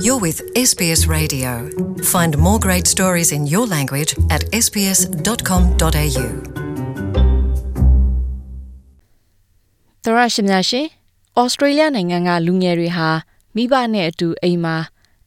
[0.00, 1.68] You're with SBS Radio.
[2.04, 6.26] Find more great stories in your language at sbs.com.au.
[10.04, 10.86] သရရှိမြရှင်
[11.38, 13.08] ဩစတြေးလျနိုင်ငံကလူငယ်တွေဟာ
[13.56, 14.76] မိဘနဲ့အတူအိမ်မှာ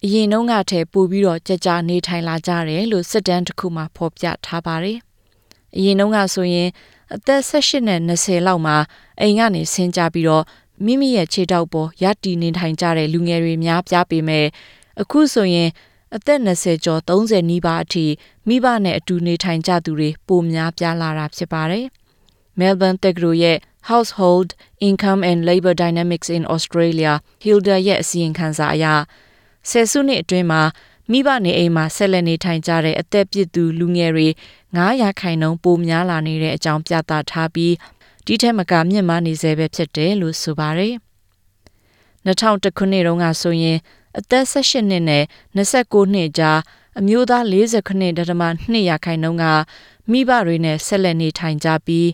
[0.03, 4.97] အရင်နှုန်းကတည်းပို့ပြီးတော့ကြကြနေထိုင်လာကြတယ်လို့စစ်တမ်းတစ်ခုမှဖော်ပြထားပါတယ်။
[5.75, 6.69] အရင်နှုန်းကဆိုရင်
[7.13, 8.77] အသက်18နဲ့20လောက်မှာ
[9.21, 10.43] အိမ်ကနေဆင်းကြပြီးတော့
[10.83, 14.45] မိမိရဲ့ခြေထောက်ပေါ်ရတည်နေထိုင်ကြတဲ့လူငယ်တွေများပြားပေမဲ့
[15.01, 15.69] အခုဆိုရင်
[16.15, 18.05] အသက်20ကျော်30နီးပါးအထိ
[18.47, 21.85] မိဘနဲ့အတူနေထိုင်ကြသူတွေပိုများပြားလာတာဖြစ်ပါတယ်။
[22.59, 23.57] Melbourne တက္ကသိုလ်ရဲ့
[23.89, 24.49] Household
[24.87, 27.13] Income and Labor Dynamics in Australia
[27.43, 28.85] Hilda ရဲ့အစီရင်ခံစာအရ
[29.69, 30.61] ဆယ်စုနှစ်အတွင်းမှာ
[31.11, 34.27] မိဘနေအိမ်မှာဆက်လက်နေထိုင်ကြတဲ့အသက်ပြည့်သူလူငယ်တွေ
[34.75, 37.73] 900ခိုင်နှုန်းပိုများလာနေတဲ့အကြောင်းပြသထားပြီး
[38.25, 40.93] ဒီထက်မကမြင့်မားနေစေပဲဖြစ်တယ်လို့ဆိုပါတယ်။
[42.25, 43.77] 2001ခုနှစ်တုန်းကဆိုရင်
[44.19, 45.23] အသက်18နှစ်နဲ့
[45.57, 46.59] 29နှစ်ကြား
[46.99, 49.45] အမျိုးသား49.2ရာခိုင်နှုန်းက
[50.11, 52.07] မိဘတွေနဲ့ဆက်လက်နေထိုင်ကြပြီး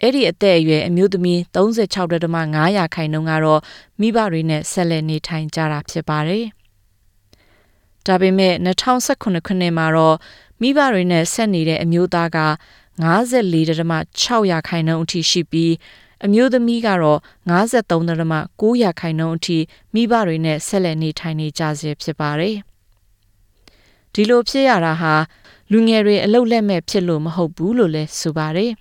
[0.00, 3.60] အဲ့ဒီအသက်အရွယ်အမျိုးသမီး36.5ရာခိုင်နှုန်းကတော့
[4.00, 6.44] မိဘတွေနဲ့ဆက်လက်နေထိုင်ကြတာဖြစ်ပါတယ်။
[8.06, 9.28] ဒါပေမဲ့2019ခု
[9.60, 10.16] နှစ်မှာတော့
[10.60, 12.38] မိဘတွေနဲ့ဆက်နေတဲ့အမျိုးသားက
[13.02, 15.74] 54.6ရာခိုင်နှုန်းအထိရှိပြီး
[16.24, 19.58] အမျိုးသမီးကတော့53.9ရာခိုင်နှုန်းအထိ
[19.94, 22.56] မိဘတွေနဲ့ဆက်လက်နေထိုင်နေကြဆဲဖြစ်ပါတယ်။
[24.12, 25.14] ဒီလိုဖြစ်ရတာဟာ
[25.72, 28.72] လူငယ်တွေအလုတ်လက်မဲ့ဖြစ်လို့မဟုတ်ဘူးလို့လည်းဆိုပါတယ်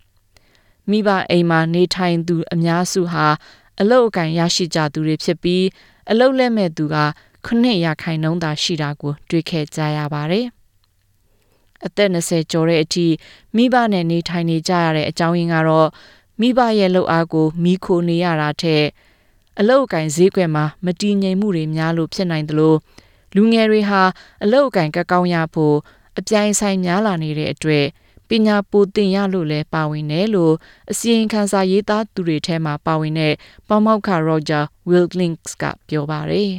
[0.90, 3.28] ။မိဘအိမ်မှာနေထိုင်သူအများစုဟာ
[3.80, 5.66] အလုတ်အကင်ရရှိကြသူတွေဖြစ်ပြီး
[6.12, 6.98] အလုတ်လက်မဲ့သူက
[7.48, 10.48] 9ရာခိုင်နှုန်းသာရှိတာကို တွေ့ခဲ့ကြရပါတယ်။
[11.86, 13.08] အသက်20ကျော်တဲ့အထိ
[13.56, 15.90] မိဘနဲ့နေထိုင်နေကြရတဲ့အကြောင်းရင်းကတော့
[16.42, 18.86] မိဘရဲ့လှုပ်အားကိုမိခိုနေရတာထက်
[19.60, 22.76] အလုတ်အကင်ဈေးကွက်မှာမတည်ငြိမ်မှုတွေများလို့ဖြစ်နိုင်သလို
[23.36, 24.02] လူငယ်တွေဟာ
[24.44, 25.76] အလုတ်အကင်ကကောင်းရဖို့
[26.20, 27.86] အပြိုင်ဆိုင်များလာနေတဲ့အတွက်
[28.30, 30.54] ပညာပိုသင်ရလို့လဲပါဝင်တယ်လို့
[30.92, 33.34] အစီရင်ခံစာရေးသားသူတွေထဲမှာပါဝင်တဲ့
[33.68, 36.52] ပမောက်ခရောဂျာဝီလ်လင်းစ်ကပြောပါတယ်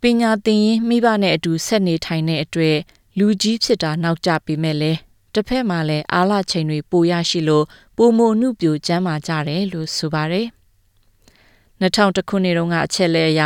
[0.00, 2.76] ပညာသင်ရင်မိဘနဲ့အတူဆက်နေထိုင်တဲ့အတွက်
[3.18, 4.98] လူကြီးဖြစ်တာနောက်ကျပေမဲ့လည်း
[5.34, 7.64] တစ်ဖက်မှာလည်းအားလချိန်တွေပိုရရှိလို့
[7.96, 10.46] ပိုမိုနှုပြိုကျမ်းမာကြတယ်လို့ဆိုပါတယ်။
[11.80, 13.42] 2000ခုနှစ်တုန်းကအချက်လဲအရ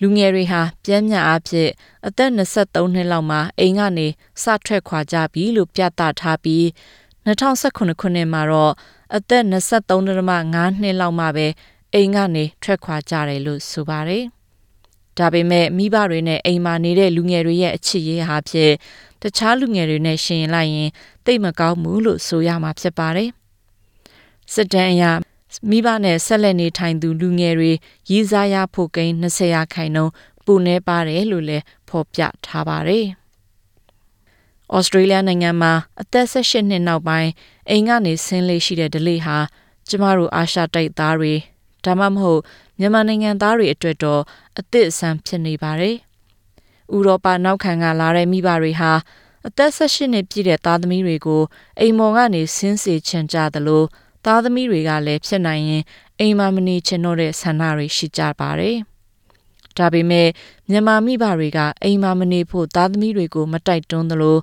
[0.00, 1.68] လူငယ်တွေဟာပြင်းပြအဖြစ်
[2.06, 4.06] အသက်23နှစ်လောက်မှာအိမ်ကနေ
[4.42, 6.64] စထွက်ခွာကြပြီလို့ပြသထားပြီး
[7.26, 8.72] 2019ခုနှစ်မှာတော့
[9.16, 11.46] အသက်23.5နှစ်လောက်မှပဲ
[11.94, 14.24] အိမ်ကနေထွက်ခွာကြတယ်လို့ဆိုပါတယ်။
[15.18, 18.74] ဒါပေမဲ့မိဘတွေနဲ့အိမ်မှာနေတဲ့လူငယ်တွေရဲ့အချစ်ရေးဟာဖြင့်
[19.22, 20.90] တခြားလူငယ်တွေနဲ့ရှင်လိုက်ရင်
[21.24, 23.30] တိတ်မကောင်းဘူးလို့ဆိုရမှာဖြစ်ပါတယ်။
[24.54, 25.04] စစ်တမ်းအရ
[25.70, 27.72] မိဘနဲ့ဆက်လက်နေထိုင်သူလူငယ်တွေ
[28.10, 30.12] ရည်စားရဖို့ကိန်း20ရာခိုင်နှုန်း
[30.44, 33.06] ပူနေပါတယ်လို့လည်းဖော်ပြထားပါတယ်။
[34.76, 37.30] ဩစတြေးလျနိုင်ငံမှာအသက်18နှစ်နောက်ပိုင်း
[37.70, 39.38] အိမ်ကနေဆင်းလေးရှိတဲ့ဒလေးဟာ
[39.88, 41.34] ကျမတို့အာရှတိုက်သားတွေ
[41.84, 42.42] ဒါမှမဟုတ်
[42.78, 44.22] မြန်မာနိုင်ငံသားတွေအတွက်တော့
[44.58, 45.96] အသစ်အဆန်းဖြစ်နေပါတယ်။
[46.94, 48.92] ဥရောပနောက်ခံကလာတဲ့မိဘတွေဟာ
[49.46, 51.42] အသက်18နှစ်ပြည့်တဲ့သားသမီးတွေကို
[51.80, 53.82] အိမ်မော်ကနေဆင်းစေချင်ကြသလို
[54.24, 55.82] သားသမီးတွေကလည်းဖြစ်နိုင်ရင်
[56.18, 58.76] အိမ်မှာမနေချင်တော့တဲ့ဆန္ဒတွေရှိကြပါတယ်။
[59.76, 60.28] ဒါပေမဲ့
[60.70, 64.38] မြန်မာမိဘတွေကအိမ်မှာမနေဖို့သားသမီးတွေကိုမတိုက်တွန်းသလို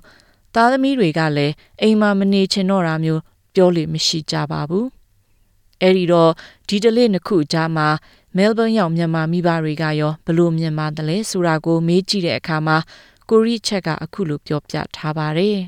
[0.54, 3.20] သားသမီးတွေကလည်းအိမ်မှာမနေချင်တော့တာမျိုး
[3.54, 4.86] ပြောလို့မရှိကြပါဘူး။
[5.82, 6.32] အဲ့ဒီတော့
[6.68, 7.88] ဒီတလေးနှစ်ခုကြားမှာ
[8.36, 12.76] မဲလ်ဘန်းရောက်မြန်မာမိဘတွေကရောဘလို့မြန်မာတလဲဆိုတာကိုမေးကြည့်တဲ့အခါမှာ
[13.30, 15.58] ကိုရီချက်ကအခုလိုပြောပြထားပါတယ်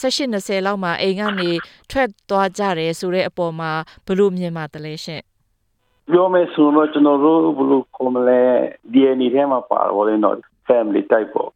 [0.00, 1.50] 18 20လောက်မှာအိမ်ကနေ
[1.90, 3.70] ထွက်သွားကြတယ်ဆိုတဲ့အပေါ်မှာ
[4.06, 5.22] ဘလို့မြန်မာတလဲရှင့်
[6.12, 8.42] ပြောမယ်ဆိုတော့ကျွန်တော်တို့ဘလို့ခေါ်မလဲ
[8.92, 10.36] DNA ထဲမှာပါတော့လေတော့
[10.68, 11.50] family type ပေါ့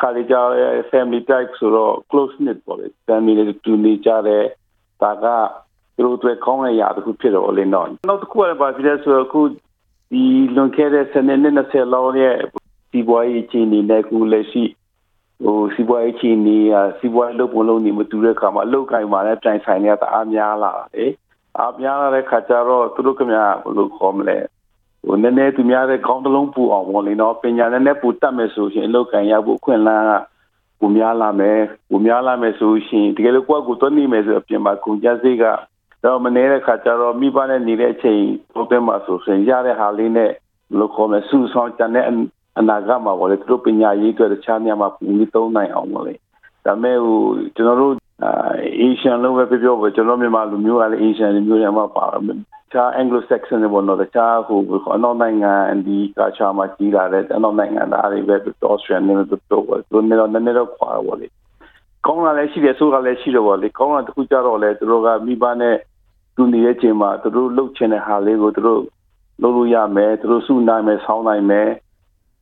[0.00, 4.44] ခါလေးကြရဲ family type ဆိုတော့ close knit ပေါ့လေ family တွေတူနေကြတယ်
[5.02, 5.26] ဒါက
[5.98, 9.40] သူတို့အတွက်ကောင်းတဲ့ရာတစ်ခုဖြစ်တော့လေတော့နောက်တစ်ခုကပါဖြစ်တဲ့ဆိုတော့အခု
[10.10, 10.22] ဒီ
[10.56, 12.36] လွန်ခဲ့တဲ့စနေနေ့20လောက်ရဲ့
[12.92, 14.64] ဒီဘွားကြီးချင်းနေနဲ့ခုလက်ရှိ
[15.44, 16.58] ဟိုစီးပွားရေးချင်းနေ
[16.98, 21.12] စီးပွားရေးလုပ်ပုံလုပ်နေမတူတဲ့ခါမှာအလုပ်ကိုင်မှာလည်းတိုင်ဆိုင်နေတာအားများလာတယ်
[21.58, 24.38] အားများလာတဲ့ခါကျတော့သူတို့ကမြဘယ်လိုခေါ်မလဲ
[25.06, 30.12] ဟိုနည်းနည်းသူများတဲ့ကောင်းတလုံးပူအောင်ပေါ့လေနော်ပညာနည်းနည်းပူတတ်မယ်ဆိုရင်အလုပ်ကိုင်ရဖို့ခွင့်လန်းက
[30.80, 31.58] ပူများလာမယ်
[31.90, 35.44] ပူများလာမယ်ဆိုရှင်တကယ်လို့ကိုယ့်ကိုယ်သွနေမယ်ဆိုအပြင်မှာကုန်ကြစိတ်က
[36.04, 38.22] တော့မနေတဲ့ခါကျတော့မိဘနဲ့နေတဲ့အချိန်
[38.54, 40.30] ပုံသင်မှာဆိုရင်ရတဲ့ဟာလေးနဲ့
[40.78, 42.06] လို့ခေါ်မယ်စူဆောင်တန်တဲ့
[42.58, 46.14] အနာဂတ်မှာပေါ့လေသူတို့ပညာရေးအတွက်တခြားနေရာမှာပုံပြီးသုံးနိုင်အောင်ပေါ့လေ
[46.66, 47.20] ဒါမဲ့ဟို
[47.56, 48.30] ကျွန်တော်တို့အာ
[48.80, 52.04] အေရှန်လို့ပဲပြောပြောပဲကျွန်တော်မြန်မာလူမျိုးကလည်းအေရှန်လူမျိုးတွေမှာပါ
[52.72, 54.60] ချာ Anglo Saxon တွေပေါ့နော်တခြားဟို
[54.94, 55.52] အနောက်နိုင်ငံ
[55.86, 58.36] ဒီကာချာမှာကြီးလာတဲ့အနောက်နိုင်ငံသားတွေပဲ
[58.72, 61.26] Australian တွေပဲတော့သူနေတော့နည်းနည်းတော့ခွာတော့လေ
[62.06, 65.76] ကောင်းလာလည်းရှိတယ်ဆိုးတာလည်းရှိတယ်ပေါ့လေကောင်းတာတခုကြတော့လေသူတို့ကမိဘနဲ့
[66.38, 68.82] သူနေတဲ့ချိန်မှာသူတို့လှုပ်ချင်တဲ့ဟာလေးကိုသူတို့
[69.42, 71.68] လုပ်လို့ရမယ်သူတို့စုနိုင်မယ်ဆောင်းနိုင်မယ်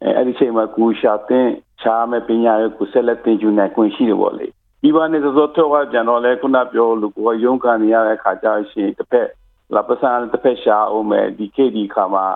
[0.02, 1.48] အဲအဲ့ဒီချိန်မှာကူရှာတင်
[1.82, 4.46] ချားမယ်ပညာရေးကိုဆက်လက်တင်ယူနိုင်ခွင့်ရှိတယ်ပေါ့လေ
[4.82, 9.28] ဒီပါနေသောတော့ကပြန်တော့လဲခုနပြောလို့ကိုရုံးကန်နေရတဲ့ခါကြရှင်တစ်ဖက်
[9.74, 12.26] လာပစံတစ်ဖက်ရှာအောင်မယ်ဒီခေတ်ဒီခါမှာ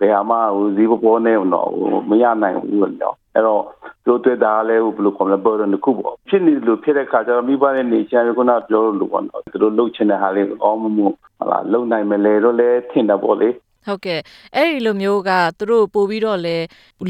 [0.00, 1.70] ဘယ်ဟာမှဟိုဈေးပေါ်နေတော့
[2.10, 3.62] မရနိုင်ဘူးလို့ အဲ့တော့
[4.06, 11.06] တို့တွေ့တာလဲဘယ်လိုကောမလဲဘောရန်ခုပေါ့ဖြစ်နေလို့ဖြစ်တဲ့ခါကျတော့မိဘနဲ့နေချင်ခုနပြောလို့ပေါ့နော်သူတို့လှုပ်ချင်တဲ့ဟာလေးအောင်းမမှု
[11.38, 13.48] ဟာလာလှုပ်နိုင်မယ်လေတော့လဲထင်တာပေါ့လေ
[13.86, 14.20] ဟုတ်ကဲ့
[14.56, 16.56] အဲ့ဒီလိုမျိုးကသူတို့ပို့ပြီးတော့လဲ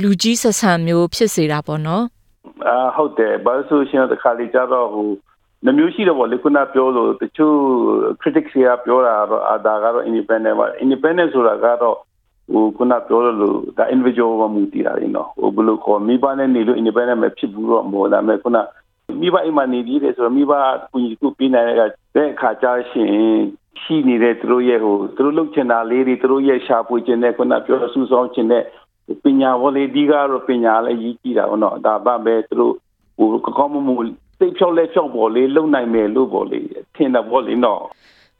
[0.02, 2.04] လူကြီးဆက်ဆံမျိုးဖြစ်စေတာပေါ့နော်
[2.68, 5.08] အာဟုတ်တယ်ဘာလို့ဆိုရှင်တခါလေးကြတော့ဟို
[5.64, 7.56] နှမျိုးရှိတော့ဗောလေခုနပြောလို့တချို့
[8.20, 11.96] critics ကပြောတာတော့အာဒါကတော့ independent ပါ independent ဆိုတာကတော့
[12.52, 18.58] ဟိုခုနပြောလို့ဒါ individual ကမူတည်တာလေနော်ဟိုဘယ်လိုခေါ်မိဘနဲ့နေလို့ independent မဖြစ်ဘူးတော့မဟုတ်ဒါပေမဲ့ခုန
[19.20, 20.52] မိဘအိမ်မှာနေပြီးတယ်ဆိုတော့မိဘ
[20.92, 21.66] ကူညီကူပေးနိုင်
[22.16, 23.08] တဲ့အခါကျရှင်
[23.82, 28.64] ရှိနေတဲ့သူတို့ရဲ့ဟိုသူတို့လုပ်ချင်တာလေးတွေသူတို့ရဲ့ရှာဖွေချင်တဲ့ခုနပြောဆူဆောင်းချင်တဲ့
[29.22, 32.74] ပညာဝလေးဒီကတော့ပညာလည်းရည်ကြည့်တာဟုတ်တော့ဒါပါပဲသူတို့
[33.16, 33.28] ဟို
[33.58, 33.94] ကောင်းမှု
[34.38, 37.82] စိတ်ဖြောက်လဲဖြောက်ပေါ်လေးလုံနိုင်မယ်လို့ပေါ်လေးထင်တယ်ပေါ်လေးနော်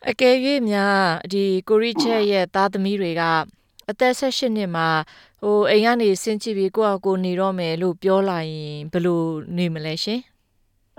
[0.08, 0.36] အကယ်၍
[0.70, 1.00] များ
[1.32, 3.22] ဒီကိုရီချက်ရဲ့သားသမီးတွေက
[3.90, 4.88] အသက်16နှစ်မှာ
[5.42, 9.22] ဟိုအိမ်ကနေဆင်းကြည့်ပြီးကိုယ့်အကိုနေတော့မယ်လို့ပြောလာရင်ဘယ်လို
[9.56, 10.20] နေမလဲရှင်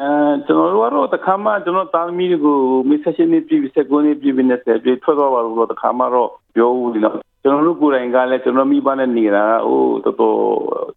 [0.02, 0.12] အဲ
[0.48, 2.58] ကျွန်တော်တို့ကတော့တခါမှကျွန်တော်တာမီကို
[2.90, 10.40] မစ်ဆက်ရှင်နေပြည်စက်ကိုနေပြည်နေဆက်ပြီးထွက်သွားပါလို့တခါမှတော့ပြောဦးတယ်နော်ကျွန်တော်တို့ကိုယ်တိုင်ကလည်းကျွန်တော်မိဘနဲ့နေတာဟိုတော်တော်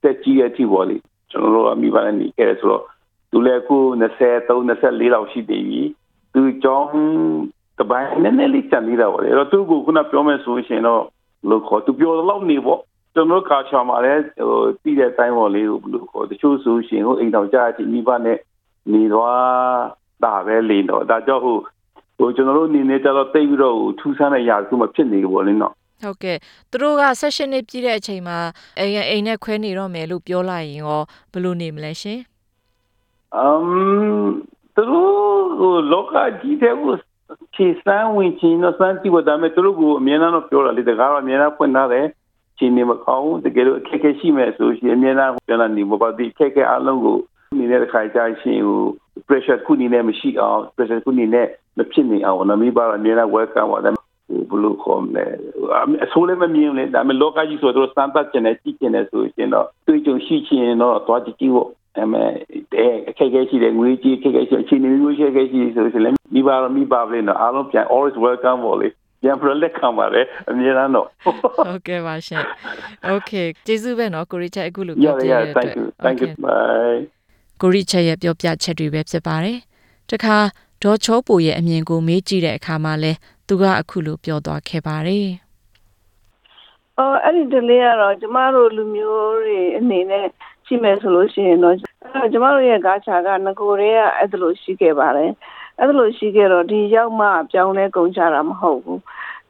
[0.02, 0.96] တက်ကြီးရဲ့အထိပေါ့လေ
[1.30, 2.82] ကျွန်တော်တို့မိဘနဲ့နေခဲ့တယ်ဆိုတော့
[3.30, 5.82] သူလည်းအခု23 24လောက်ရှိသေးပြီ
[6.34, 6.90] သူကြောင်း
[7.78, 11.02] တပိုင်းနည်းနည်းလေးချန်နေတာပေါ့လေအဲ့တော့သူ့ကိုခုနပြောမယ်ဆိုရှင်တော့
[11.48, 12.80] လို့ခေါ်သူပြောတော့နေပေါ့
[13.14, 18.38] ကျွန်တော်ကာချာမှာလည်းဟိုတည်တဲ့အတိုင်းပေါ့လေဘယ်လိုခေါ်တချို့ဆိုရှင်ဟိုအိမ်တော်ကြာချင်မိဘနဲ့
[18.92, 19.42] နေသွား
[20.24, 21.58] တာပဲလေတော့ဒါကြောင့်ဟို
[22.18, 26.36] ဟိုကျွန်တော်တို့နေနေကြတော့တိတ်ပြီးတော့ထူးဆန်းတဲ့ຢာစုမဖြစ်နေဘူးပေါ့လေနော်ဟုတ်ကဲ့
[26.70, 28.38] သူတို့က16နှစ်ပြည့်တဲ့အချိန်မှာ
[28.78, 31.00] အိမ်အိမ်နဲ့ခွဲနေတော့မယ်လို့ပြောလိုက်ရင်ရော
[31.32, 32.20] ဘယ်လိုနေမလဲရှင်
[33.36, 33.62] အမ်
[34.74, 35.12] သူတို့
[35.58, 36.92] ဟိုလောကကြီးတဲ့ဟို
[37.54, 42.06] ခြေစမ်းဝင်ချင်းတော့စမ်းကြည့်ဖို့ဒါပေမဲ့သူတို့ကအမြဲတမ်းတော့ပြောတာလေတကားတော့အမြဲတမ်းဖွင့်ထားတယ်
[42.58, 47.18] ချင်းနေမကောင်းတကယ်လို့အခက်အခဲရှိမဲ့ဆိုရှင်အမြဲတမ်းပြန်လာနေမပါဒီအခက်အခဲအလုံးကို
[47.58, 48.82] နေတဲ့ခါကြရှင်ဟို
[49.28, 51.46] pressure ခုနေနဲ့မရှိအောင် pressure ခုနေနဲ့
[51.78, 53.94] မဖြစ်နေအောင်နမီပါအမြဲတမ်း welcome ပါတယ်
[54.50, 55.24] ဘလို့ခေါ်မလဲ
[56.04, 61.68] အဆိုးလည်းမမြင်လေဒါပေမဲ့လောကကြီးဆိုတော့စမ်းသပ်ကျင်တယ်ကြည့်ကျင်တယ်ဆိုရင်တော့တွေ့ကြုံရှိချင်တော့သွားကြည့်ကြည့်ဖို့
[62.00, 62.24] အမေ
[62.72, 68.88] တဲ့အခက်အခဲရှိတဲ့ငွေကြီးအခက်အခဲရှိအချိန်မျိုးရှိအခက်အခဲရှိဆိုရင်လည်းမိဘတော့မိဘပဲနော်အားလုံးပြန် always welcome ပါလေ
[69.22, 71.30] ပြန်ပြလက်ခံပါတယ်အမြဲတမ်းတော့ဟု
[71.74, 72.44] တ်ကဲ့ပါရှင်
[73.12, 76.98] Okay ကျေးဇူးပဲနော်ကိုရီချက်အခုလိုပြော yeah ပြရ yeah တဲ့ thank you thank you bye
[77.60, 79.58] ကိုရီချက်ရဲ့ပြောပြချက်တွေပဲဖြစ်ပါတယ်
[80.10, 80.36] တခါ
[80.82, 83.12] ဒေါ်ချောပူရဲ့အမြင်ကိုမေးကြည့်တဲ့အခါမှာလဲ
[83.48, 85.28] သူကအခုလိုပြောသွားခဲ့ပါတယ်
[86.98, 90.26] အော်အဲ့ဒီတလေးကတော့ကျမတို့လူမျိုးတွေအနေနဲ့
[90.72, 91.80] ရှိမယ်ဆိုလို့ရှိရင်တော့အဲ့
[92.14, 95.30] တော့ကျမတို့ရဲ့ဂါချာကငကိုတွေကအဲ့ဒါလိုရှိခဲ့ပါတယ်
[95.78, 99.00] အဲ့ဒါလိုရှိခဲ့တော့ဒီရောက်မှပြောင်းလဲကုန်ကြတာမဟုတ်ဘူး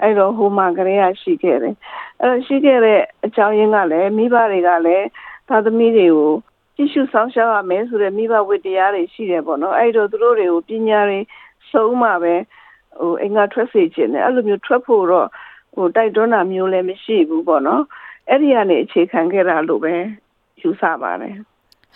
[0.00, 1.74] အဲ့တော့ဟိုမှာကလေးကရှိခဲ့တယ်
[2.20, 5.06] အဲ့တော့ရှိခဲ့တဲ့အကြောင်းရင်းကလည်းမိဘတွေကလည်း
[5.48, 6.32] သားသမီးတွေကို
[6.76, 11.18] ကြည့်ရှုဆောင်ရှောက်ရမယ်ဆိုတဲ့မိဘဝတ္တရားတွေရှိတယ်ပေါ့နော်အဲ့တော့သူတို့တွေကိုပညာတွေ
[11.72, 12.34] စုံမှပဲ
[12.98, 15.28] ဟိုအင်္ဂါထွက်စေခြင်းနဲ့အဲ့လိုမျိုးထွက်ဖို့တော့
[15.74, 17.82] ဟိုတိုက်တွန်းတာမျိုးလည်းမရှိဘူးပေါ့နော်
[18.28, 19.94] အဲ့ဒီကနေအခြေခံခဲ့တာလို့ပဲ
[20.60, 21.36] ယူဆပါတယ်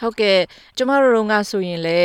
[0.00, 0.38] ဟုတ်ကဲ့
[0.76, 2.00] ကျမတို့တို့ကဆိုရင်လေ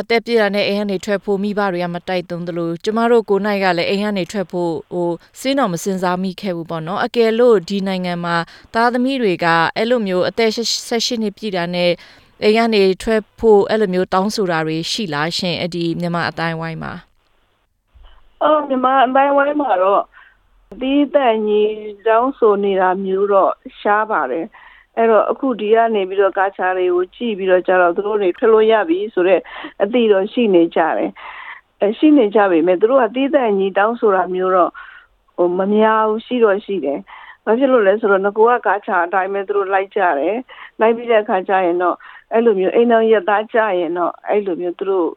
[0.00, 5.10] အသက်ပြည့်တာနဲ့အိမ်ကနေထွက်ဖို့မိဘတွေကမတိုက်သွင်းသလိုကျမတို့ကိုယ်နိုင်ကလည်းအိမ်ကနေထွက်ဖို့ဟို
[5.40, 8.36] စဉ်းတော်မစင်စားမိခဲ့ဘူးပေါ့နော်အကယ်လို့ဒီနိုင်ငံမှာ
[8.74, 11.90] သားသမီးတွေကအဲ့လိုမျိုးအသက်16နှစ်ပြည့်တာနဲ့
[12.44, 16.92] အိမ်ကနေထွက်ဖို့အဲ့လိုမျိုးတောင်းဆိုတာတွေရှိလားရှင်အဲ့ဒီမြန်မာအတိုင်းဝိုင်းမှာ
[18.42, 20.02] အော်မြန်မာအတိုင်းဝိုင်းမှာတော့
[20.80, 21.74] ဒီတန်ကြီး
[22.06, 24.46] တောင်းဆိုနေတာမျိုးတော့ရှားပါတယ်
[24.96, 29.42] အဲ့တော့အခုဒီကနေပြီးတော့ကာချာတွေကိုကြည့်ပြီးတော့ကြတော့သူတို့တွေထွက်လို့ရပြီဆိုတော့
[29.82, 31.10] အတိတော့ရှိနေကြတယ်
[31.80, 34.70] အဲရှိနေကြပြီမဲ့သူတို့ကတီးတန်ကြီးတောင်းဆိုတာမျိုးတော့
[35.36, 36.98] ဟိုမများဘူးရှိတော့ရှိတယ်
[37.44, 40.36] ဘာဖြစ်လို့လဲဆိုတော့ငကိုကကာချာအတိုင်းပဲသူတို့လိုက်ကြတယ်
[40.80, 41.96] လိုက်ပြီးတဲ့အခါကျရင်တော့
[42.32, 45.08] အဲ့လိုမျိုးအိမ်တော်ရက်သားကြရင်တော့အဲ့လိုမျိုးသူတို့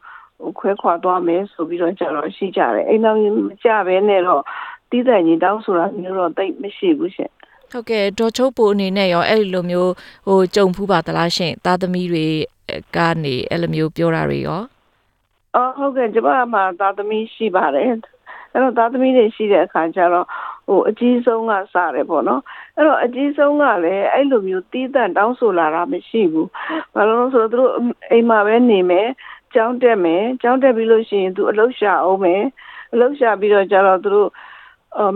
[0.59, 3.17] ခွဲခွာသွားမယ်ဆိုပြီးတော့ကြတော့ရှိကြတယ်အိမ်တော်
[3.49, 4.43] မကြပဲနဲ့တော့
[4.89, 7.31] တီးတန်ကြီးတောင်းဆိုတာမျိုးတော့တိတ်မရှိဘူးရှင်
[7.71, 9.91] ဟုတ်ကဲ့ဒေါ်ချိုးပူအနေနဲ့ရောအဲ့ဒီလိုမျိုး
[10.27, 12.25] ဟိုကြုံဖူးပါသလားရှင်သားသမီးတွေ
[12.95, 14.61] ကနေအဲ့လိုမျိုးပြောတာတွေရော
[15.55, 17.99] အော်ဟုတ်ကဲ့ကျမမှာသားသမီးရှိပါတယ်အဲ့
[18.63, 20.25] တော့သားသမီးတွေရှိတဲ့အခါကျတော့
[20.67, 22.41] ဟဟိုအကြီးဆုံးကစတယ်ပေါ့နော်
[22.75, 26.49] အဲ့တော့အကြီးဆုံးကလည်းအဲ့လိုမျိုးတီးတန့်တောင်းဆိုလာတာမရှိဘူး
[26.95, 27.71] ဘာလို့လဲဆိုတော့သူတို့
[28.11, 29.07] အိမ်မှာပဲနေမယ်
[29.53, 32.43] ကျောင်းတက်မယ်ကျောင်းတက်ပြီးလို့ရှိရင်သူအလုပ်ရှာအောင်မယ်
[32.93, 34.31] အလုပ်ရှာပြီးတော့ကျတော့သူတို့အော်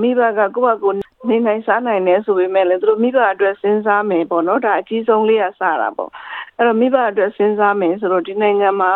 [0.02, 0.94] မိဘကကိုယ့်ဘာကို
[1.30, 6.10] နေနိုင်စားနိုင်တယ်ဆိုပေမဲ့လည်းသူတို့မိဘအတွက်စဉ်းစားမယ်ပေါ့နော်ဒါအကြီးဆုံးလေးကစတာပေါ့
[6.58, 8.92] အဲ့တော့မိဘအတွက်စဉ်းစားမယ်ဆိုတော့ဒီနိုင်ငံမှာ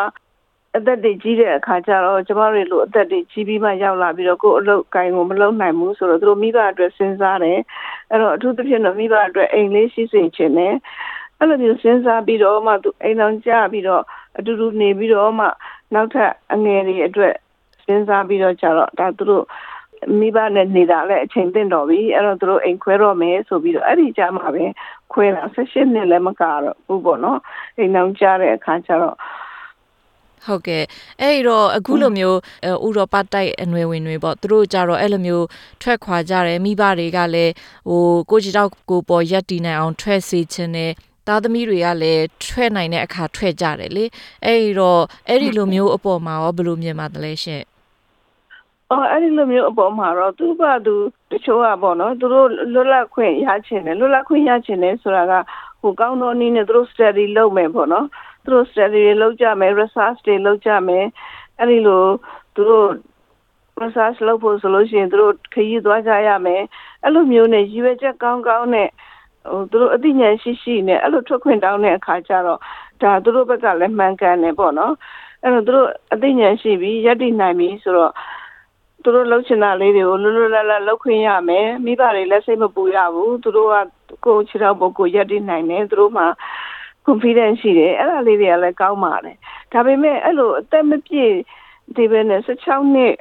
[0.78, 7.60] အသက်တွေကြီးတဲ့အခါကျတော့ကျမတို့လိုအသက်တွေကြီးပြီးမှရောက်လာပြီးတော့ကိုယ်အလုပ်ကိုင်ကိုမလုပ်နိုင်ဘူးဆိုတော့သူတို့မိဘအတွက်စဉ်းစားတယ်
[8.12, 10.76] အဲ့တော့အထူးသဖြင့်တော့မိဘအတွက်အိမ်လေးရှိစေချင်တယ်
[11.40, 14.04] အဲ့လိုမျိုးစဉ်းစားပြီးတော့မှသူအိမ်အောင်ကြပြီးတော့
[14.38, 15.46] အတူတူနေပြီးတော့မှ
[15.94, 17.34] နောက်ထပ်အငယ်တွေအတွက်
[17.86, 19.46] စဉ်းစားပြီးတော့ကြတော့ဒါသူတို့
[20.20, 24.66] မိဘနဲ့နေတာလည်းအချိန်တင့်တော်ပြီအဲ့တော့သူတို့အိမ်ခွဲတော့မယ်ဆိုပြီးတော့အဲ့ဒီကြမှာပဲ
[25.14, 27.40] ခွဲတာ16နှစ်လည်းမကတော့ဘူးပေါ့နော်
[27.78, 29.16] အိမ်အောင်ကြတဲ့အခါကျတော့
[30.46, 30.84] ဟုတ်ကဲ့
[31.22, 32.38] အဲ့ဒီတော့အခုလိုမျိုး
[32.86, 35.46] ဥရောပတိုက်အနွယ်ဝင်တွေပေါ့သူတို့ကြတော့အဲ့လိုမျိုး
[35.82, 37.54] ထွက်ခွာကြတယ်မိဘတွေကလည်း
[37.90, 40.92] ဟိုကိုကြီးတော့ကိုပေါ်ရက်တီနိုင်အောင်ထွက်စေခြင်းနဲ့
[41.28, 44.06] သားသမီးတွေကလည်းထွက်နိုင်တဲ့အခါထွက်ကြတယ်လေ
[44.46, 47.64] အဲ့ဒီတော့အဲ့ဒီလိုမျိုးအပေါ်မှာရောဘယ်လိုမြင်ပါသလဲရှင့်
[48.92, 50.96] အော်အဲ့ဒီလိုမျိုးအပေါ်မှာတော့သူ့ဘာသူ
[51.32, 55.34] တချို့ကပေါ့နော်သူတို့လွတ်လပ်ခွင့်ရချင်တယ်လွတ်လပ်ခွင့်ရချင်တယ်ဆိုတာက
[55.82, 58.06] ဟိုကောင်းသောနည်းနဲ့သူတို့ study လုပ်မယ်ပေါ့နော်
[58.44, 61.06] သူတို့ study တွေလုပ်ကြမယ် research တွေလုပ်ကြမယ်
[61.60, 62.06] အဲ့ဒီလို
[62.56, 62.88] သူတို့
[63.82, 66.62] research လုပ်ဖို့ဆိုလို့ရှိရင်သူတို့ခရီးသွားကြရမယ်
[67.04, 68.90] အဲ့လိုမျိုးနဲ့ရည်ရွယ်ချက်ကောင်းကောင်းနဲ့
[69.52, 72.60] ဟိုသူတို့အသိဉာဏ်ရှိရှိနဲ့အဲ့လိုထွက်ခွင့်တောင်းတဲ့အခါကျတော့
[73.02, 74.94] ဒါသူတို့ဘက်ကလည်းမှန်ကန်တယ်ပေါ့နော်
[75.44, 78.12] အဲ့တော့သူတို့အသိဉာဏ်ရှိပြီးယက်တည်နိုင်ပြီဆိုတော့
[79.08, 83.76] သူတို့လှုပ်ချင်တာလေးတွေကိုလွတ်လွတ်လပ်လပ်လှုပ်ခွင့်ရမယ်မိဘတွေလည်းစိတ်မပူရဘူးသူတို့က
[84.26, 86.26] ကိုယ်ခြေထောက်ပေါ်ကိုယက်တည်နိုင်တယ်သူတို့မှ
[87.06, 89.38] confidence ရှိတယ်အဲ့ဒါလေးတွေကလည်းကောင်းပါတယ်
[89.72, 91.34] ဒါပေမဲ့အဲ့လိုအသက်မပြည့်
[91.96, 93.14] ဒီပဲနဲ့16နှစ်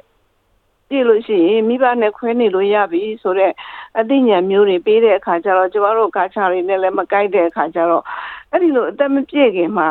[0.89, 3.53] ပြည့်လို့ရှိရင်မိဘနဲ့ခွဲနေလို့ရပြီဆိုတော့
[3.99, 8.03] အသိဉာဏ်မျိုးတွေပေးတဲ့အခါကျတော့ကျမတို့ကာချာတွေနဲ့လည်းမကိုက်တဲ့အခါကျတော့
[8.51, 9.87] အဲ့ဒီလိုအသက်မပြည့်ခင်မှာ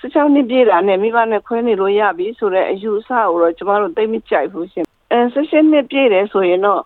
[0.00, 4.89] 16နှစ်ပြည့်တာနဲ့မိဘနဲ့ခွဲနေလို့ရပြီဆိုတော့အယူအဆကိုတော့ကျမတို့သိမကြိုက်ဘူးရှင်အဲ
[5.34, 6.82] 16နှစ်ပြည့်တယ်ဆိုရင်တော့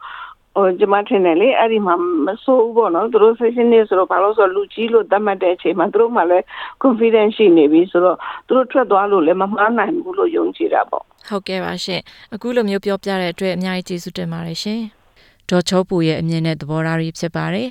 [0.56, 1.94] ဟိုကျမထင်တယ်လေအဲ့ဒီမှာ
[2.26, 6.44] မဆိုးဘူးပေါ့နော်သူတို့ session နေဆိုတော့ဘာလို့ဆိုလူကြီးလို့သတ်မှတ်တဲ့အချိန်မှာသူတို့မှလည်း
[6.82, 12.00] confidence ရှိနေပြီဆိုတော့သူတို့ထွက်သွားလို့လည်းမမှားနိုင်ဘူးလို့ယုံကြည်တာပေါ့ဟုတ်ကဲ့ပါရှင်
[12.34, 14.80] အခုလိုမျိုးပြောပြတဲ့အတွက်အများကြီးကျေးဇူးတင်ပါတယ်ရှင်
[15.50, 17.68] ဒေါ်ချောပူရဲ့အမြင်နဲ့သဘောထားတွေဖြစ်ပါတယ်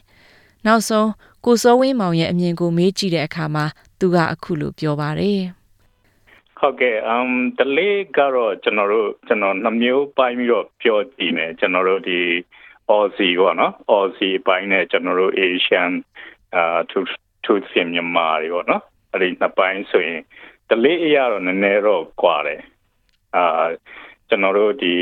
[0.66, 1.10] နောက်ဆုံး
[1.46, 3.66] ကိုစောဝင်းမောင်ရဲ့အမြင်ကိုမေးကြည့်တဲ့အခါမှာ
[4.00, 5.40] သူကအခုလိုပြောပါတယ်
[6.66, 12.20] ဟုတ်ကဲ့ um တလေးကတော့ကျွန်တော်တို့ကျွန်တော်နှမျိုးပိုင်းပြီးတော့ပြောကြည့်မယ်ကျွန်တော်တို့ဒီ
[12.96, 15.92] Aussie ပေါ့နော် Aussie ပိုင်းနဲ့ကျွန်တော်တို့ Asian
[16.56, 17.00] အာ to
[17.46, 20.22] to စင်မြန်မာတွေပေါ့နော်အဲ့ဒီနှစ်ပိုင်းဆိုရင်
[20.70, 22.62] တလေးအရာတော့နည်းနည်းတော့ကွာတယ်
[23.36, 23.66] အာ
[24.30, 24.94] ကျွန်တော်တို့ဒီ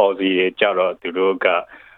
[0.00, 1.46] Aussie တွေကြတော့သူတို့က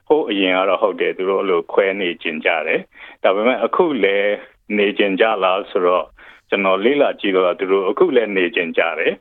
[0.08, 2.80] ဟိုအရင်ကတော့ဟုတ်တယ်သူတို့အဲ့လိုခွဲနေကျင်ကြတယ်
[3.22, 4.32] ဒါပေမဲ့အခုလည်း
[4.78, 6.06] နေကျင်ကြလားဆိုတော့
[6.52, 9.14] ကျွန်တော်လေးလာကြည့်တော့သူတို့အခုလည်းနေကျင်ကြတယ်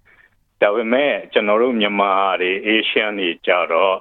[0.61, 2.11] ဒါပေမဲ့ကျွန်တော်တို့မြန်မာ
[2.41, 3.95] တွေ Asian တွေကြတော့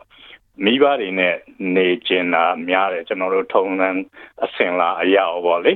[0.65, 1.37] မိဘတွေနဲ့
[1.77, 3.89] နေကျင်တာများတယ်ကျွန်တော်တို့ထုံးစံ
[4.45, 5.73] အစင်လာအရာပေါ့လေ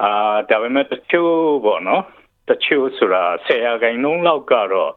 [0.00, 0.10] အာ
[0.50, 2.02] ဒါပေမဲ့တချို့ပေါ့နော်
[2.48, 4.92] တချို့ဆိုတာဆယ်ရာခိုင်နှုန်းလောက်ကတော့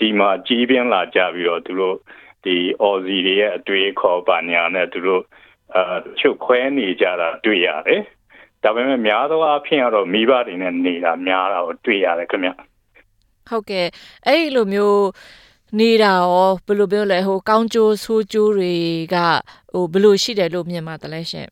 [0.00, 1.96] ဒီမှာကြီးပြင်းလာကြပြီးတော့သူတို့
[2.44, 5.22] ဒီ Aussie တွေရဲ့အတွေ့အခေါ်ပါညာနဲ့သူတို့
[5.74, 8.02] အာချုပ်ခွဲနေကြတာတွေ့ရတယ်
[8.64, 12.50] ဒါပေမဲ့များသောအားဖြင့်ကတော့မိဘတွေနဲ့နေတာများတာကိုတွေ့ရတယ်ခင်ဗျ
[13.48, 13.86] ဟုတ်ကဲ့
[14.26, 15.04] အဲ့ဒီလိုမျိုး
[15.80, 18.74] နေတာရောဘယ်လိုပြောလဲဟိုကောင်းကျိုးဆိုးကျိုးတွေ
[19.14, 19.16] က
[19.72, 21.48] ဟိုဘယ်လိုရှိတယ်လို့မြင်ပါသလဲရှင်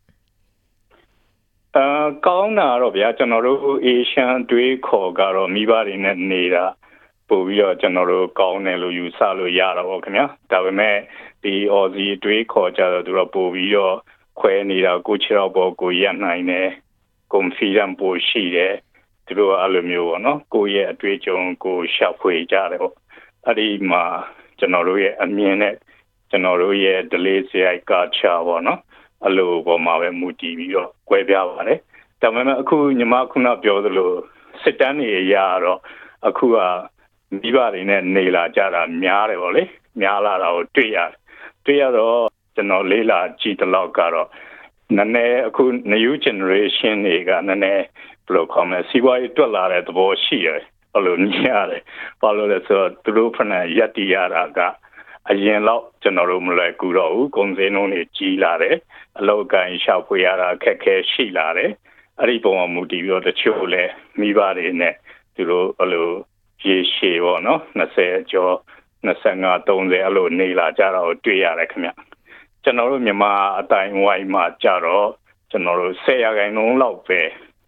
[1.76, 1.86] အာ
[2.26, 6.64] ကောင်းတာတော့ဗျာကျွန်တော်တို့ Asian တွေးခေါ်ကတော့မိဘတွေနဲ့နေတာ
[7.28, 10.96] ပို့ပြီးတော့ကျွန်တော်တို့ကောင်းတယ်လို့ယူဆလို့ရတာပေါ့ခင်ဗျာဒါပေမဲ့
[11.42, 13.96] ဒီ Aussie တွေးခေါ်ကြတော့သူတို့ပို့ပြီးတော့
[14.40, 16.68] ခွဲနေတာကိုချေတော့ပေါ်ကိုရနိုင်တယ်
[17.32, 18.74] confidence ပိုရှိတယ်
[19.26, 22.94] သူတို့အဲ့လိုမျိုးပေါ့နော်ကိုယ့်ရဲ့အတွေ့အကြုံကိုရှာဖွေကြတယ်ပေါ့
[23.46, 24.04] အဲ့ဒီမှာ
[24.58, 25.74] ကျွန်တော်တို့ရဲ့အမြင်နဲ့
[26.30, 28.80] ကျွန်တော်တို့ရဲ့ delay စရိုက် culture ပေါ့နော်
[29.24, 31.78] အဲ့လိုပေါ်မှာပဲမူတည်ပြီးတော့꿰ပြပါတယ်
[32.20, 34.10] ဒါပေမဲ့အခုညီမခုနပြောသလို
[34.62, 35.80] စစ်တမ်းတွေအရာတော့
[36.28, 36.58] အခုက
[37.40, 39.62] မိဘတွေနဲ့နေလာကြတာများတယ်ပေါ့လေ
[40.00, 41.12] များလာတာကိုတွေ့ရတယ်
[41.64, 42.18] တွေ့ရတော့
[42.54, 44.28] ကျွန်တော်လေးလာကြည့်တလောက်ကတော့
[44.96, 47.84] နည်းနည်းအခု new generation တွေကနည်းနည်း
[48.26, 51.82] ဘယ်လိုခေါ်မလဲစီးပွားရေးတွက်လာတဲ့သဘောရှိတယ်ဘယ်လိုမြင်ရတယ်
[52.20, 54.60] ဘာလို့လဲဆိုတော့သူတို့ဖဏရက်တီရတာက
[55.30, 58.76] အရင်တော့ကျွန်တော်တို့မလွယ်ကူတော့ဘူးကုန်စည်နှုန်းတွေကြီးလာတယ်
[59.18, 61.70] အလောက်ကန်ရှောက်ဖွေရတာခက်ခဲရှိလာတယ်
[62.20, 63.84] အဲ့ဒီပုံမှာမူတည်ပြီးတော့တချို့လဲ
[64.20, 64.94] မိဘတွေနဲ့
[65.34, 66.08] သူတို့ဘယ်လို
[66.66, 68.54] ရေရှည်ပေါ့နော်20ကျော်
[69.06, 71.90] 25 30အဲ့လိုနေလာကြတော့တွေ့ရတယ်ခင်ဗျ
[72.64, 75.08] ကျွန်တော်တို့မြန်မာအတိုင်းဝိုင်းမှာကြတော့
[75.50, 77.20] ကျွန်တော်တို့10ရာခိုင်နှုန်းလောက်ပဲ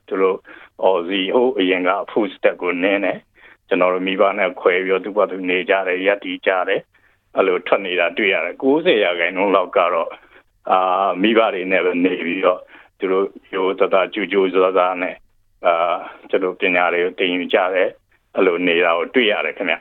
[0.09, 0.39] သူတို့
[0.83, 3.19] အော်စီဟိုအရင်က food step ကိုနင်းတယ်
[3.69, 6.81] ကျွန်တော်တို့မိဘနဲ့ခွဲပြီးတော့သူ့ဘာသူနေကြတယ်ရက်တီကြတယ်
[7.37, 10.11] အဲ့လိုထွက်နေတာတွေ့ရတယ်90ရာခိုင်နှုန်းလောက်ကတော့
[10.71, 12.61] အာမိဘတွေနဲ့ပဲနေပြီးတော့
[12.99, 15.17] သူတို့ရိုးသားကြူကြူဇာဇာနဲ့
[15.67, 15.95] အာ
[16.31, 17.89] ကျွန်တော်ပညာတွေကိုတင်ယူကြတယ်
[18.37, 19.77] အဲ့လိုနေတာကိုတွေ့ရတယ်ခင်ဗျ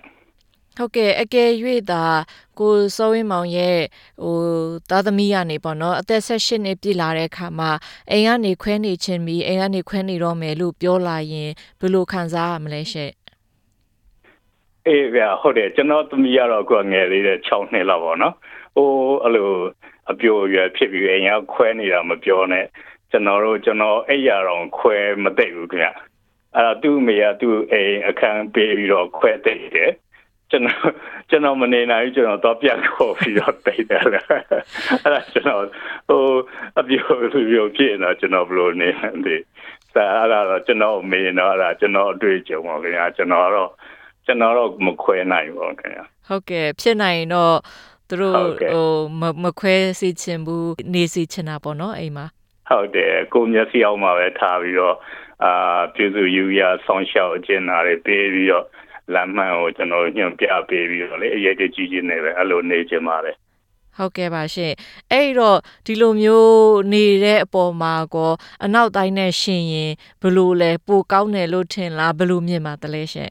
[0.77, 1.49] ဟုတ်ကဲ့အကယ်၍
[1.91, 2.03] သာ
[2.59, 3.77] ကိုစောဝင်းမောင်ရဲ့
[4.23, 4.37] ဟို
[4.89, 7.71] သားသမီးကနေပေါ့နော်အသက်16နှစ်ပြည့်လာတဲ့အခါမှာ
[8.11, 11.49] အိမ်ကနေခွဲနေခြင်းပြီးအိမ်ကနေခွဲနေတော့မယ်လို့ပြောလာရင်
[11.79, 13.13] ဘယ်လိုခံစားရမလဲရှင့်
[14.87, 18.35] အေးဗျာဟုတ်တယ်ကျွန်တော်သမီးကတော့ကိုငယ်လေးတဲ့6နှစ်လောက်ပေါ့နော်
[18.75, 18.89] ဟို
[19.23, 19.51] အဲ့လို
[20.11, 22.65] အပြိုရွယ်ဖြစ်ပြီးအိမ်ကခွဲနေတာမပြောနဲ့
[23.11, 25.89] ကျွန်တော်တို့ကျွန်တော်အဲ့ရတော့ခွဲမသိဘူးခင်ဗျ
[26.55, 29.91] အဲ့တော့သူ့မိကသူ့အိမ်အခန်းပေးပြီးတော့ခွဲသိတယ်
[30.53, 30.93] ကျွန်တော်
[31.29, 34.43] ကျွန်တော်မနေနိုင်ဘူးကျွန်တော်တော့ပြန်ခေါ်ပြီးတော့တိတ်တယ်လေအဲ့
[35.13, 35.65] ဒါကျွန်တော်
[36.07, 36.23] ဟို
[36.79, 38.89] အပြိုလူမျိုးဖြစ်နေတော့ကျွန်တော်ဘယ်လိုနေ
[39.25, 39.37] လဲ
[39.93, 43.69] စာအဲ့ဒါတော့ကျွန်တော်မေးတော့အဲ့ဒါကျွန်တော်အတွေ့အကြုံပါခင်ဗျာကျွန်တော်တော့
[44.25, 47.55] ကျွန်တော်တော့မခွဲနိုင်ဘူးခင်ဗျာဟုတ်ကဲ့ဖြစ်နိုင်တော့
[48.07, 48.35] သူတို့
[48.73, 48.89] ဟို
[49.43, 52.25] မခွဲစီချင်ဘူးနေစီချင်တာပေါ့နော်အိမ်မှာ
[52.69, 54.95] ဟုတ်တယ်ကိုမျက်စိအောင်မှာပဲထားပြီးတော့
[55.43, 58.65] အာပြည်သူယူရဆောင်းရှောက်အကျဉ်းသားတွေပေးပြီးတော့
[59.13, 63.35] လမ်းမှန်ကိုကျွန်တော်ညွှန်ပြပေးပြီးတော့လေအရေးကြီးကြီးနေပဲအဲ့လိုနေချင်ပါတယ်
[63.97, 64.73] ဟုတ်ကဲ့ပါရှင်
[65.11, 66.53] အဲ့တော့ဒီလိုမျိုး
[66.93, 68.31] နေတဲ့အပေါ်မှာကော
[68.63, 69.91] အနောက်တိုင်းနဲ့ရှင်ရင်
[70.21, 73.29] ဘလို့လဲပိုကောင်းတယ်လို့ထင်လားဘလို့မြင်ပါတလဲရှင်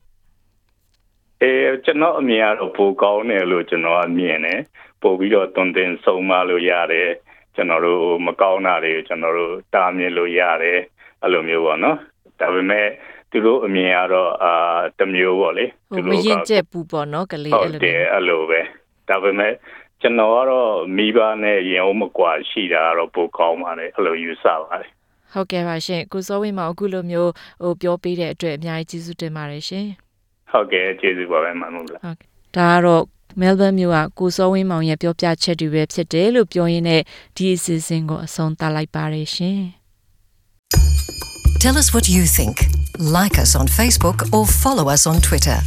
[1.43, 1.53] အဲ
[1.85, 4.61] ကျွန်တော်အမြင်ကတော့ပိုကောင်းတယ်လို့ကျွန်တော်အမြင်တယ်
[5.03, 7.11] ပို့ပြီးတော့တွင်တင်ဆုံးမလို့ရတယ်
[7.55, 10.79] ကျွန်တော်တို့မကောင်းတာတွေကျွန်တော်တို့တားမြင်လို့ရတယ်
[11.23, 11.99] အဲ့လိုမျိုးပေါ့နော်
[12.41, 12.87] ဒါပေမဲ့
[13.33, 14.53] သူတို့အမြင်ကတော့အာ
[14.99, 15.65] တမျိုးပေါ့လေ
[15.97, 18.61] သူတို့ကမရင်ကျက်ဘူးပေါ့နော်ကလေးအဲ့လိုဟုတ်တယ်အဲ့လိုပဲ
[19.09, 19.53] ဒါပေမဲ့
[20.01, 24.91] ကျွန်တော်ကတော့မိဘနဲ့ရင်အောင်မကွာရှိတာကတော့ပိုကောင်းပါတယ်အဲ့လိုယူဆပါတယ်
[25.33, 27.31] ဟုတ်ကဲ့ပါရှင်ကိုစောဝင်းမအခုလိုမျိုး
[27.63, 29.87] ဟိုပြောပေးတဲ့အတွက်အများကြီးကျေးဇူးတင်ပါတယ်ရှင်
[30.51, 32.13] ဟုတ်ကဲ့ကျေးဇူးပါပဲမမလို့ဟုတ်ဒါ
[32.57, 33.05] ကတော့
[33.41, 37.03] Melbourne မြို့ကကိုစောဝင်းမောင်ရဲ့ပြောပြချက်တွေပဲဖြစ်တယ်လို့ပြောရင်းနဲ့
[37.37, 39.61] ဒီအစီအစဉ်ကိုအဆုံးသတ်လိုက်ပါတယ်ရှင်
[41.63, 42.82] Tell us what you think.
[43.03, 45.59] Like us on Facebook or follow us on Twitter.